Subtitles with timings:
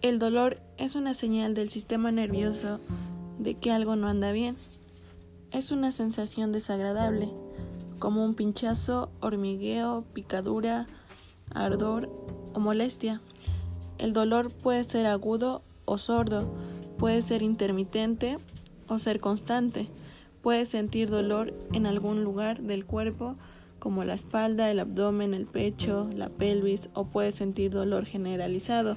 [0.00, 2.78] El dolor es una señal del sistema nervioso
[3.40, 4.54] de que algo no anda bien.
[5.50, 7.32] Es una sensación desagradable,
[7.98, 10.86] como un pinchazo, hormigueo, picadura,
[11.52, 12.08] ardor
[12.54, 13.20] o molestia.
[13.98, 16.48] El dolor puede ser agudo o sordo,
[16.96, 18.36] puede ser intermitente
[18.86, 19.88] o ser constante.
[20.42, 23.34] Puede sentir dolor en algún lugar del cuerpo
[23.80, 28.96] como la espalda, el abdomen, el pecho, la pelvis o puede sentir dolor generalizado.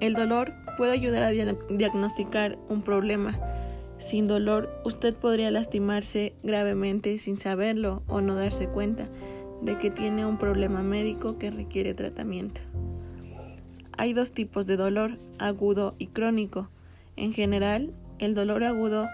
[0.00, 3.38] El dolor puede ayudar a diagnosticar un problema.
[3.98, 9.08] Sin dolor, usted podría lastimarse gravemente sin saberlo o no darse cuenta
[9.60, 12.62] de que tiene un problema médico que requiere tratamiento.
[13.98, 16.70] Hay dos tipos de dolor, agudo y crónico.
[17.16, 19.06] En general, el dolor agudo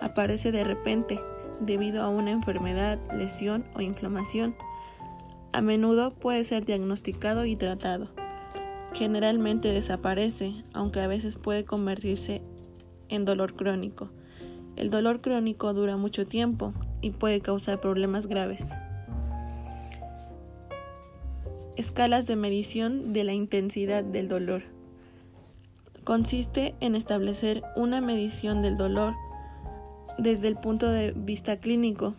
[0.00, 1.18] aparece de repente
[1.60, 4.54] debido a una enfermedad, lesión o inflamación.
[5.52, 8.10] A menudo puede ser diagnosticado y tratado.
[8.94, 12.42] Generalmente desaparece, aunque a veces puede convertirse
[13.08, 14.08] en dolor crónico.
[14.76, 18.64] El dolor crónico dura mucho tiempo y puede causar problemas graves.
[21.76, 24.62] Escalas de medición de la intensidad del dolor.
[26.04, 29.14] Consiste en establecer una medición del dolor
[30.18, 32.14] desde el punto de vista clínico,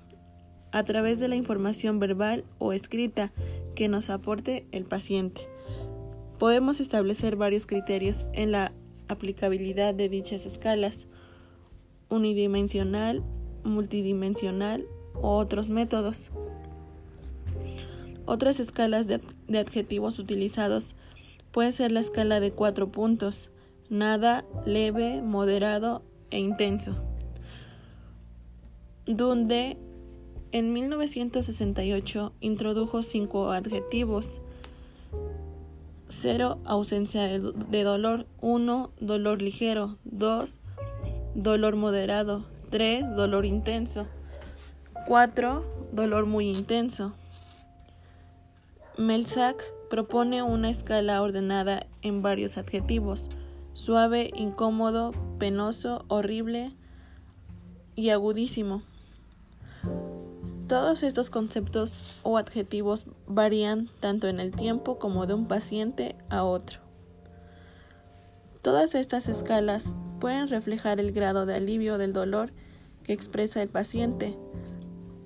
[0.73, 3.31] a través de la información verbal o escrita
[3.75, 5.54] que nos aporte el paciente.
[6.39, 8.73] Podemos establecer varios criterios en la
[9.07, 11.07] aplicabilidad de dichas escalas,
[12.09, 13.23] unidimensional,
[13.63, 16.31] multidimensional u otros métodos.
[18.25, 20.95] Otras escalas de, de, adjetivos utilizados
[21.51, 23.49] puede ser la escala de cuatro puntos,
[23.89, 26.95] nada, leve, moderado e intenso,
[29.05, 29.77] donde
[30.51, 34.41] en 1968 introdujo cinco adjetivos
[36.15, 36.59] 0.
[36.65, 38.25] Ausencia de dolor.
[38.41, 38.91] 1.
[38.99, 39.97] Dolor ligero.
[40.05, 40.61] 2.
[41.35, 42.45] Dolor moderado.
[42.69, 43.15] 3.
[43.15, 44.07] Dolor intenso.
[45.07, 45.63] 4.
[45.91, 47.13] Dolor muy intenso.
[48.97, 53.29] Melzack propone una escala ordenada en varios adjetivos.
[53.73, 56.71] Suave, incómodo, penoso, horrible
[57.95, 58.83] y agudísimo.
[60.67, 66.43] Todos estos conceptos o adjetivos varían tanto en el tiempo como de un paciente a
[66.43, 66.79] otro.
[68.63, 72.51] Todas estas escalas pueden reflejar el grado de alivio del dolor
[73.03, 74.35] que expresa el paciente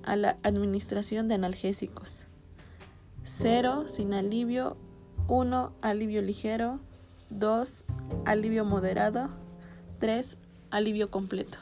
[0.02, 2.26] a la administración de analgésicos.
[3.24, 4.76] 0 sin alivio,
[5.28, 6.80] 1 alivio ligero,
[7.30, 7.84] 2
[8.26, 9.30] alivio moderado,
[10.00, 10.36] 3
[10.70, 11.56] alivio completo.